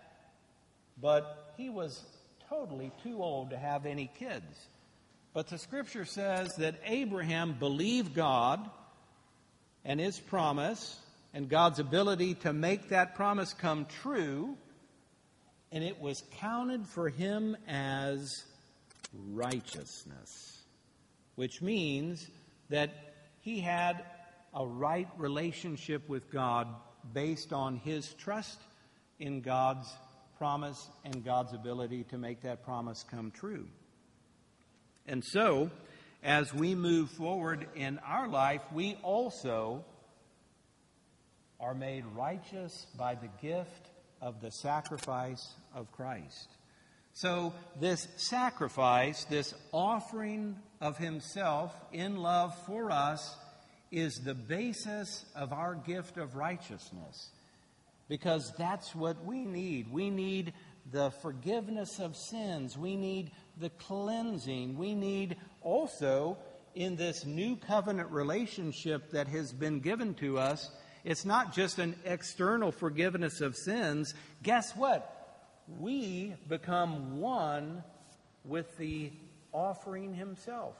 But 1.02 1.54
he 1.58 1.70
was 1.70 2.02
totally 2.50 2.92
too 3.04 3.22
old 3.22 3.50
to 3.50 3.58
have 3.58 3.86
any 3.86 4.10
kids. 4.18 4.68
But 5.34 5.48
the 5.48 5.58
scripture 5.58 6.06
says 6.06 6.56
that 6.58 6.76
Abraham 6.86 7.54
believed 7.60 8.16
God 8.16 8.70
and 9.84 10.00
his 10.00 10.20
promise 10.20 11.00
and 11.34 11.50
God's 11.50 11.80
ability 11.80 12.36
to 12.36 12.54
make 12.54 12.90
that 12.90 13.16
promise 13.16 13.54
come 13.54 13.86
true, 14.02 14.58
and 15.72 15.84
it 15.84 16.02
was 16.02 16.24
counted 16.40 16.88
for 16.88 17.10
him 17.10 17.56
as 17.68 18.44
righteousness 19.14 20.59
which 21.40 21.62
means 21.62 22.28
that 22.68 22.90
he 23.40 23.62
had 23.62 24.04
a 24.54 24.68
right 24.68 25.08
relationship 25.16 26.10
with 26.10 26.30
God 26.30 26.68
based 27.14 27.54
on 27.54 27.78
his 27.78 28.14
trust 28.16 28.60
in 29.20 29.40
God's 29.40 29.88
promise 30.38 30.90
and 31.06 31.24
God's 31.24 31.54
ability 31.54 32.04
to 32.10 32.18
make 32.18 32.42
that 32.42 32.66
promise 32.66 33.06
come 33.10 33.32
true. 33.32 33.66
And 35.08 35.24
so, 35.24 35.72
as 36.24 36.54
we 36.54 36.76
move 36.76 37.10
forward 37.10 37.68
in 37.74 38.00
our 38.00 38.28
life, 38.28 38.62
we 38.74 38.98
also 39.02 39.86
are 41.58 41.74
made 41.74 42.04
righteous 42.18 42.86
by 42.98 43.16
the 43.16 43.30
gift 43.42 43.88
of 44.22 44.42
the 44.42 44.52
sacrifice 44.52 45.54
of 45.74 45.90
Christ. 45.94 46.50
So, 47.14 47.54
this 47.80 48.10
sacrifice, 48.18 49.24
this 49.24 49.54
offering 49.72 50.58
of 50.82 50.98
Himself 50.98 51.74
in 51.92 52.18
love 52.18 52.56
for 52.66 52.92
us, 52.92 53.36
is 53.92 54.20
the 54.20 54.36
basis 54.36 55.26
of 55.36 55.52
our 55.52 55.76
gift 55.76 56.18
of 56.18 56.36
righteousness. 56.36 57.30
Because 58.08 58.54
that's 58.58 58.96
what 58.96 59.24
we 59.26 59.46
need. 59.46 59.92
We 59.92 60.10
need 60.10 60.54
the 60.92 61.12
forgiveness 61.12 62.00
of 62.00 62.16
sins, 62.16 62.78
we 62.78 62.96
need 62.96 63.32
the 63.60 63.70
cleansing, 63.72 64.78
we 64.78 64.96
need 64.96 65.36
also 65.62 66.38
in 66.74 66.96
this 66.96 67.26
new 67.26 67.56
covenant 67.56 68.10
relationship 68.10 69.12
that 69.12 69.28
has 69.28 69.52
been 69.52 69.80
given 69.80 70.14
to 70.16 70.40
us. 70.40 70.72
It's 71.04 71.26
not 71.26 71.54
just 71.54 71.78
an 71.78 71.96
external 72.06 72.72
forgiveness 72.72 73.42
of 73.42 73.56
sins. 73.56 74.14
Guess 74.42 74.76
what? 74.76 75.20
we 75.78 76.34
become 76.48 77.20
one 77.20 77.84
with 78.44 78.78
the 78.78 79.12
offering 79.52 80.14
himself. 80.14 80.76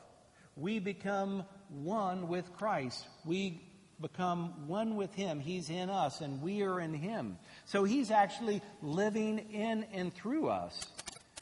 We 0.56 0.80
become 0.80 1.44
one 1.70 2.28
with 2.28 2.52
Christ. 2.54 3.06
We 3.26 3.62
become 4.02 4.68
one 4.68 4.96
with 4.96 5.14
him. 5.14 5.40
He's 5.40 5.70
in 5.70 5.90
us 5.90 6.22
and 6.22 6.42
we 6.42 6.64
are 6.64 6.80
in 6.80 6.94
him. 6.94 7.38
So 7.66 7.84
he's 7.84 8.12
actually 8.12 8.62
living 8.82 9.40
in 9.52 9.86
and 9.94 10.14
through 10.14 10.50
us. 10.50 10.80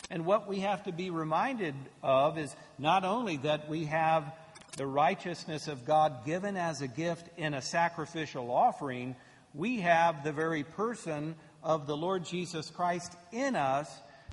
And 0.09 0.25
what 0.25 0.47
we 0.47 0.59
have 0.59 0.83
to 0.83 0.91
be 0.91 1.09
reminded 1.09 1.75
of 2.01 2.37
is 2.37 2.55
not 2.77 3.03
only 3.03 3.37
that 3.37 3.67
we 3.67 3.85
have 3.85 4.33
the 4.77 4.87
righteousness 4.87 5.67
of 5.67 5.85
God 5.85 6.25
given 6.25 6.55
as 6.55 6.81
a 6.81 6.87
gift 6.87 7.27
in 7.37 7.53
a 7.53 7.61
sacrificial 7.61 8.51
offering, 8.51 9.15
we 9.53 9.81
have 9.81 10.23
the 10.23 10.31
very 10.31 10.63
person 10.63 11.35
of 11.63 11.87
the 11.87 11.97
Lord 11.97 12.23
Jesus 12.23 12.69
Christ 12.69 13.13
in 13.31 13.55
us 13.55 13.91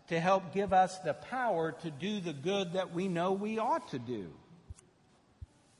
to 0.08 0.20
help 0.20 0.52
give 0.52 0.72
us 0.72 0.98
the 0.98 1.14
power 1.14 1.72
to 1.72 1.90
do 1.90 2.20
the 2.20 2.32
good 2.32 2.74
that 2.74 2.92
we 2.92 3.08
know 3.08 3.32
we 3.32 3.58
ought 3.58 3.88
to 3.88 3.98
do. 3.98 4.30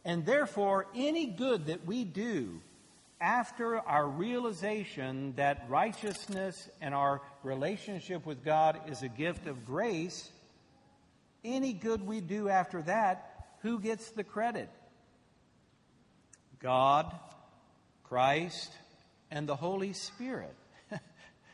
And 0.04 0.24
therefore, 0.24 0.86
any 0.94 1.26
good 1.26 1.66
that 1.66 1.86
we 1.86 2.04
do 2.04 2.60
after 3.20 3.78
our 3.78 4.06
realization 4.06 5.32
that 5.36 5.64
righteousness 5.68 6.68
and 6.80 6.94
our 6.94 7.22
relationship 7.42 8.26
with 8.26 8.44
God 8.44 8.80
is 8.86 9.02
a 9.02 9.08
gift 9.08 9.46
of 9.46 9.64
grace, 9.64 10.30
any 11.44 11.72
good 11.72 12.06
we 12.06 12.20
do 12.20 12.48
after 12.48 12.82
that, 12.82 13.48
who 13.62 13.78
gets 13.78 14.10
the 14.10 14.24
credit? 14.24 14.68
God, 16.60 17.14
Christ, 18.04 18.70
and 19.30 19.48
the 19.48 19.56
Holy 19.56 19.92
Spirit. 19.92 20.54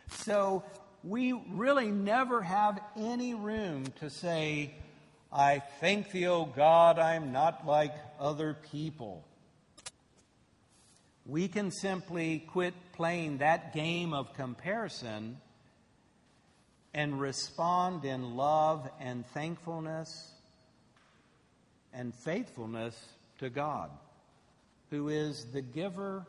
so 0.09 0.65
we 1.03 1.33
really 1.33 1.91
never 1.91 2.43
have 2.43 2.81
any 2.97 3.35
room 3.35 3.87
to 4.01 4.11
say, 4.11 4.75
I 5.33 5.61
thank 5.81 6.11
thee, 6.11 6.27
O 6.27 6.45
God, 6.45 6.99
I'm 6.99 7.33
not 7.33 7.67
like 7.67 7.95
other 8.19 8.57
people. 8.71 9.25
We 11.25 11.49
can 11.49 11.71
simply 11.71 12.41
quit 12.49 12.75
playing 12.93 13.39
that 13.39 13.73
game 13.73 14.13
of 14.13 14.35
comparison 14.35 15.39
and 16.93 17.21
respond 17.21 18.05
in 18.05 18.37
love 18.37 18.89
and 18.99 19.25
thankfulness 19.29 20.33
and 21.93 22.15
faithfulness 22.15 22.97
to 23.39 23.49
God, 23.49 23.91
who 24.91 25.09
is 25.09 25.47
the 25.53 25.63
giver 25.63 26.27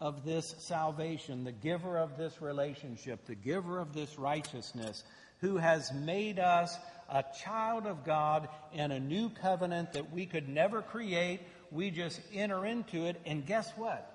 of 0.00 0.24
this 0.24 0.54
salvation, 0.58 1.44
the 1.44 1.52
giver 1.52 1.98
of 1.98 2.16
this 2.16 2.40
relationship, 2.40 3.26
the 3.26 3.34
giver 3.34 3.78
of 3.78 3.92
this 3.92 4.18
righteousness, 4.18 5.04
who 5.40 5.56
has 5.56 5.92
made 5.92 6.38
us 6.38 6.76
a 7.08 7.24
child 7.42 7.86
of 7.86 8.04
God 8.04 8.48
in 8.72 8.90
a 8.90 9.00
new 9.00 9.28
covenant 9.28 9.92
that 9.92 10.12
we 10.12 10.26
could 10.26 10.48
never 10.48 10.80
create. 10.80 11.40
We 11.70 11.90
just 11.90 12.20
enter 12.32 12.64
into 12.64 13.06
it, 13.06 13.20
and 13.26 13.44
guess 13.44 13.70
what? 13.76 14.06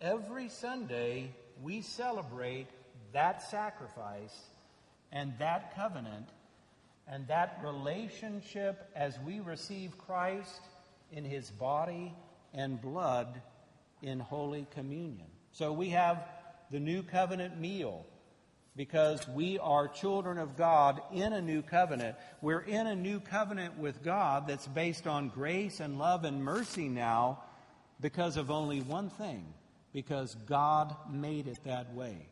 Every 0.00 0.48
Sunday, 0.48 1.30
we 1.62 1.82
celebrate 1.82 2.66
that 3.12 3.42
sacrifice 3.42 4.36
and 5.10 5.32
that 5.38 5.74
covenant 5.76 6.28
and 7.06 7.26
that 7.28 7.60
relationship 7.62 8.90
as 8.96 9.18
we 9.26 9.40
receive 9.40 9.98
Christ 9.98 10.60
in 11.12 11.24
his 11.24 11.50
body 11.50 12.14
and 12.54 12.80
blood 12.80 13.42
in 14.02 14.20
Holy 14.20 14.66
Communion. 14.74 15.28
So 15.52 15.72
we 15.72 15.90
have 15.90 16.26
the 16.70 16.80
new 16.80 17.02
covenant 17.02 17.60
meal 17.60 18.04
because 18.74 19.28
we 19.28 19.58
are 19.58 19.86
children 19.86 20.38
of 20.38 20.56
God 20.56 21.00
in 21.12 21.32
a 21.32 21.42
new 21.42 21.62
covenant. 21.62 22.16
We're 22.40 22.60
in 22.60 22.86
a 22.86 22.96
new 22.96 23.20
covenant 23.20 23.78
with 23.78 24.02
God 24.02 24.46
that's 24.46 24.66
based 24.66 25.06
on 25.06 25.28
grace 25.28 25.80
and 25.80 25.98
love 25.98 26.24
and 26.24 26.42
mercy 26.42 26.88
now 26.88 27.40
because 28.00 28.36
of 28.36 28.50
only 28.50 28.80
one 28.80 29.10
thing 29.10 29.44
because 29.92 30.34
God 30.46 30.96
made 31.10 31.46
it 31.48 31.58
that 31.64 31.94
way. 31.94 32.28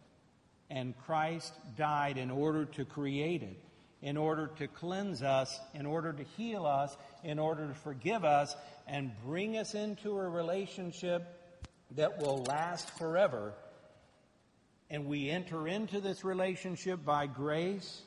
And 0.70 0.96
Christ 1.04 1.52
died 1.76 2.16
in 2.16 2.30
order 2.30 2.64
to 2.64 2.84
create 2.84 3.42
it, 3.42 3.62
in 4.00 4.16
order 4.16 4.46
to 4.58 4.66
cleanse 4.66 5.22
us, 5.22 5.60
in 5.74 5.84
order 5.84 6.12
to 6.12 6.22
heal 6.22 6.64
us, 6.64 6.96
in 7.22 7.38
order 7.38 7.68
to 7.68 7.74
forgive 7.74 8.24
us, 8.24 8.56
and 8.86 9.12
bring 9.26 9.58
us 9.58 9.74
into 9.74 10.16
a 10.16 10.28
relationship 10.28 11.39
that 11.96 12.18
will 12.18 12.44
last 12.44 12.90
forever. 12.98 13.52
And 14.90 15.06
we 15.06 15.30
enter 15.30 15.68
into 15.68 16.00
this 16.00 16.24
relationship 16.24 17.04
by 17.04 17.26
grace, 17.26 18.02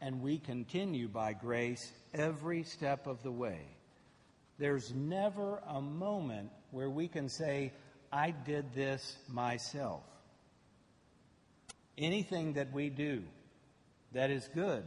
and 0.00 0.20
we 0.20 0.38
continue 0.38 1.08
by 1.08 1.32
grace 1.32 1.92
every 2.14 2.64
step 2.64 3.06
of 3.06 3.22
the 3.22 3.30
way. 3.30 3.60
There's 4.58 4.92
never 4.92 5.62
a 5.68 5.80
moment 5.80 6.50
where 6.70 6.90
we 6.90 7.06
can 7.08 7.28
say, 7.28 7.72
I 8.12 8.30
did 8.32 8.74
this 8.74 9.16
myself. 9.28 10.02
Anything 11.96 12.54
that 12.54 12.72
we 12.72 12.90
do 12.90 13.22
that 14.12 14.30
is 14.30 14.48
good 14.54 14.84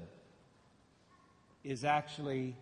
is 1.64 1.86
actually 1.86 2.56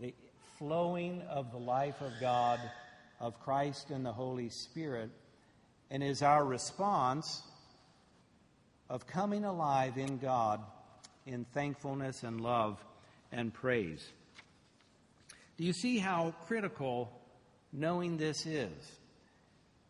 the 0.00 0.14
flowing 0.58 1.22
of 1.22 1.50
the 1.50 1.58
life 1.58 2.00
of 2.00 2.12
God 2.20 2.60
of 3.20 3.40
Christ 3.40 3.90
and 3.90 4.04
the 4.04 4.12
Holy 4.12 4.48
Spirit 4.48 5.10
and 5.90 6.02
is 6.02 6.22
our 6.22 6.44
response 6.44 7.42
of 8.88 9.06
coming 9.06 9.44
alive 9.44 9.96
in 9.96 10.18
God 10.18 10.60
in 11.26 11.44
thankfulness 11.52 12.22
and 12.22 12.40
love 12.40 12.84
and 13.32 13.52
praise. 13.52 14.06
Do 15.56 15.64
you 15.64 15.72
see 15.72 15.98
how 15.98 16.34
critical 16.46 17.10
knowing 17.72 18.16
this 18.16 18.46
is? 18.46 18.72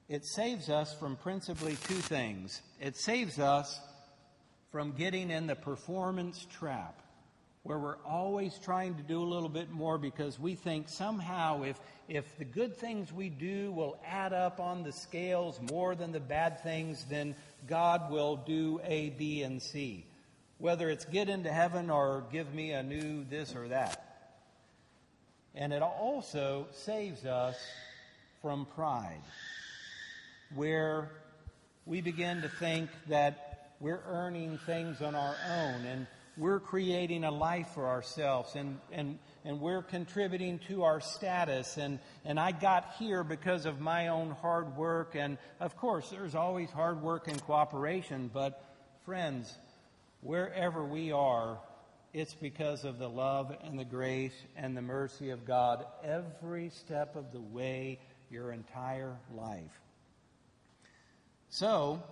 It 0.08 0.26
saves 0.26 0.68
us 0.68 0.94
from 0.94 1.16
principally 1.16 1.76
two 1.76 1.94
things. 1.94 2.60
It 2.80 2.96
saves 2.96 3.38
us 3.38 3.80
from 4.70 4.92
getting 4.92 5.30
in 5.30 5.46
the 5.46 5.54
performance 5.54 6.46
trap 6.58 7.00
where 7.64 7.78
we're 7.78 8.02
always 8.04 8.58
trying 8.62 8.94
to 8.94 9.02
do 9.02 9.22
a 9.22 9.24
little 9.24 9.48
bit 9.48 9.70
more 9.70 9.96
because 9.96 10.38
we 10.38 10.54
think 10.54 10.86
somehow 10.86 11.62
if, 11.62 11.80
if 12.08 12.36
the 12.36 12.44
good 12.44 12.76
things 12.76 13.10
we 13.10 13.30
do 13.30 13.72
will 13.72 13.98
add 14.06 14.34
up 14.34 14.60
on 14.60 14.82
the 14.82 14.92
scales 14.92 15.58
more 15.70 15.94
than 15.94 16.12
the 16.12 16.20
bad 16.20 16.62
things, 16.62 17.06
then 17.08 17.34
God 17.66 18.12
will 18.12 18.36
do 18.36 18.80
A, 18.84 19.10
B, 19.10 19.42
and 19.42 19.62
C. 19.62 20.04
Whether 20.58 20.90
it's 20.90 21.06
get 21.06 21.30
into 21.30 21.50
heaven 21.50 21.88
or 21.88 22.24
give 22.30 22.52
me 22.54 22.72
a 22.72 22.82
new 22.82 23.24
this 23.24 23.56
or 23.56 23.68
that. 23.68 24.00
And 25.54 25.72
it 25.72 25.82
also 25.82 26.66
saves 26.70 27.24
us 27.24 27.56
from 28.42 28.66
pride, 28.74 29.22
where 30.54 31.10
we 31.86 32.02
begin 32.02 32.42
to 32.42 32.48
think 32.48 32.90
that 33.08 33.72
we're 33.80 34.02
earning 34.06 34.58
things 34.66 35.00
on 35.00 35.14
our 35.14 35.34
own 35.48 35.86
and 35.86 36.06
we're 36.36 36.60
creating 36.60 37.24
a 37.24 37.30
life 37.30 37.68
for 37.74 37.86
ourselves 37.86 38.56
and, 38.56 38.78
and, 38.90 39.18
and 39.44 39.60
we're 39.60 39.82
contributing 39.82 40.58
to 40.68 40.82
our 40.82 41.00
status. 41.00 41.76
And, 41.76 42.00
and 42.24 42.40
I 42.40 42.52
got 42.52 42.94
here 42.98 43.22
because 43.22 43.66
of 43.66 43.80
my 43.80 44.08
own 44.08 44.30
hard 44.30 44.76
work. 44.76 45.14
And 45.14 45.38
of 45.60 45.76
course, 45.76 46.10
there's 46.10 46.34
always 46.34 46.70
hard 46.70 47.02
work 47.02 47.28
and 47.28 47.40
cooperation. 47.42 48.30
But 48.32 48.64
friends, 49.04 49.56
wherever 50.22 50.84
we 50.84 51.12
are, 51.12 51.58
it's 52.12 52.34
because 52.34 52.84
of 52.84 52.98
the 52.98 53.08
love 53.08 53.54
and 53.64 53.78
the 53.78 53.84
grace 53.84 54.34
and 54.56 54.76
the 54.76 54.82
mercy 54.82 55.30
of 55.30 55.44
God 55.44 55.84
every 56.02 56.70
step 56.70 57.16
of 57.16 57.32
the 57.32 57.40
way, 57.40 58.00
your 58.30 58.50
entire 58.52 59.16
life. 59.34 59.80
So, 61.48 62.02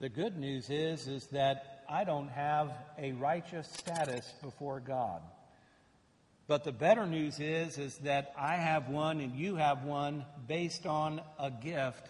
the 0.00 0.08
good 0.08 0.36
news 0.36 0.70
is, 0.70 1.06
is 1.06 1.26
that 1.28 1.75
I 1.88 2.04
don't 2.04 2.28
have 2.28 2.72
a 2.98 3.12
righteous 3.12 3.68
status 3.68 4.32
before 4.42 4.80
God. 4.80 5.20
But 6.48 6.64
the 6.64 6.72
better 6.72 7.06
news 7.06 7.40
is, 7.40 7.78
is 7.78 7.98
that 7.98 8.32
I 8.38 8.56
have 8.56 8.88
one 8.88 9.20
and 9.20 9.34
you 9.34 9.56
have 9.56 9.84
one 9.84 10.24
based 10.46 10.86
on 10.86 11.20
a 11.38 11.50
gift, 11.50 12.08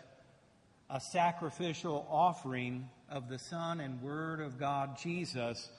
a 0.90 1.00
sacrificial 1.00 2.06
offering 2.10 2.88
of 3.10 3.28
the 3.28 3.38
Son 3.38 3.80
and 3.80 4.02
Word 4.02 4.40
of 4.40 4.58
God, 4.58 4.98
Jesus, 4.98 5.70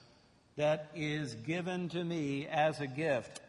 that 0.56 0.90
is 0.94 1.34
given 1.34 1.88
to 1.90 2.02
me 2.02 2.48
as 2.48 2.80
a 2.80 2.86
gift. 2.86 3.40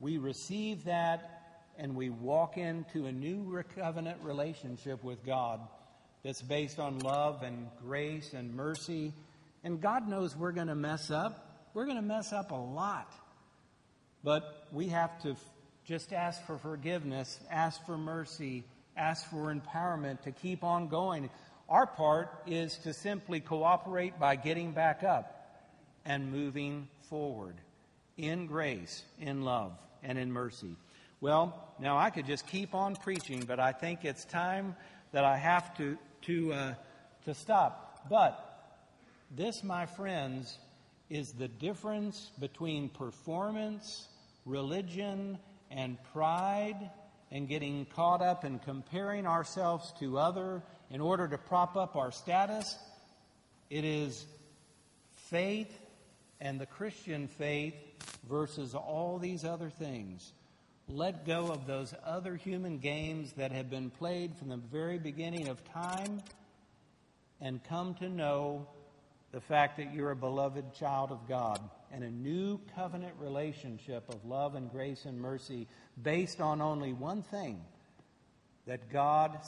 We 0.00 0.16
receive 0.16 0.84
that 0.84 1.62
and 1.78 1.94
we 1.94 2.08
walk 2.08 2.56
into 2.56 3.06
a 3.06 3.12
new 3.12 3.62
covenant 3.74 4.18
relationship 4.22 5.04
with 5.04 5.24
God 5.26 5.60
that's 6.22 6.40
based 6.40 6.78
on 6.78 7.00
love 7.00 7.42
and 7.42 7.68
grace 7.82 8.32
and 8.32 8.54
mercy 8.54 9.12
and 9.66 9.80
God 9.80 10.06
knows 10.06 10.36
we're 10.36 10.52
going 10.52 10.68
to 10.68 10.76
mess 10.76 11.10
up. 11.10 11.66
We're 11.74 11.86
going 11.86 11.96
to 11.96 12.02
mess 12.02 12.32
up 12.32 12.52
a 12.52 12.54
lot. 12.54 13.12
But 14.22 14.68
we 14.70 14.86
have 14.90 15.20
to 15.22 15.34
just 15.84 16.12
ask 16.12 16.40
for 16.46 16.56
forgiveness, 16.56 17.40
ask 17.50 17.84
for 17.84 17.98
mercy, 17.98 18.62
ask 18.96 19.28
for 19.28 19.52
empowerment 19.52 20.22
to 20.22 20.30
keep 20.30 20.62
on 20.62 20.86
going. 20.86 21.30
Our 21.68 21.84
part 21.84 22.30
is 22.46 22.78
to 22.84 22.92
simply 22.92 23.40
cooperate 23.40 24.20
by 24.20 24.36
getting 24.36 24.70
back 24.70 25.02
up 25.02 25.66
and 26.04 26.30
moving 26.30 26.86
forward 27.10 27.56
in 28.16 28.46
grace, 28.46 29.02
in 29.18 29.42
love, 29.42 29.72
and 30.04 30.16
in 30.16 30.30
mercy. 30.30 30.76
Well, 31.20 31.74
now 31.80 31.98
I 31.98 32.10
could 32.10 32.26
just 32.26 32.46
keep 32.46 32.72
on 32.72 32.94
preaching, 32.94 33.42
but 33.44 33.58
I 33.58 33.72
think 33.72 34.04
it's 34.04 34.24
time 34.26 34.76
that 35.10 35.24
I 35.24 35.36
have 35.36 35.76
to 35.78 35.98
to 36.22 36.52
uh, 36.52 36.74
to 37.24 37.34
stop. 37.34 38.06
But 38.08 38.45
this, 39.30 39.62
my 39.62 39.86
friends, 39.86 40.58
is 41.10 41.32
the 41.32 41.48
difference 41.48 42.30
between 42.38 42.88
performance, 42.88 44.08
religion, 44.44 45.38
and 45.70 45.96
pride, 46.12 46.90
and 47.30 47.48
getting 47.48 47.86
caught 47.86 48.22
up 48.22 48.44
in 48.44 48.58
comparing 48.60 49.26
ourselves 49.26 49.92
to 49.98 50.18
other 50.18 50.62
in 50.90 51.00
order 51.00 51.26
to 51.26 51.38
prop 51.38 51.76
up 51.76 51.96
our 51.96 52.12
status. 52.12 52.78
It 53.68 53.84
is 53.84 54.26
faith 55.28 55.76
and 56.40 56.60
the 56.60 56.66
Christian 56.66 57.26
faith 57.26 57.74
versus 58.28 58.74
all 58.74 59.18
these 59.18 59.44
other 59.44 59.70
things. 59.70 60.32
let 60.88 61.26
go 61.26 61.48
of 61.48 61.66
those 61.66 61.92
other 62.04 62.36
human 62.36 62.78
games 62.78 63.32
that 63.32 63.50
have 63.50 63.68
been 63.68 63.90
played 63.90 64.36
from 64.36 64.48
the 64.48 64.56
very 64.56 64.98
beginning 64.98 65.48
of 65.48 65.64
time 65.72 66.22
and 67.40 67.62
come 67.64 67.92
to 67.94 68.08
know 68.08 68.68
the 69.32 69.40
fact 69.40 69.76
that 69.76 69.92
you're 69.92 70.12
a 70.12 70.16
beloved 70.16 70.72
child 70.74 71.10
of 71.10 71.28
God 71.28 71.60
and 71.92 72.04
a 72.04 72.10
new 72.10 72.60
covenant 72.74 73.14
relationship 73.18 74.04
of 74.08 74.24
love 74.24 74.54
and 74.54 74.70
grace 74.70 75.04
and 75.04 75.20
mercy 75.20 75.66
based 76.02 76.40
on 76.40 76.60
only 76.60 76.92
one 76.92 77.22
thing 77.22 77.60
that 78.66 78.90
God 78.90 79.38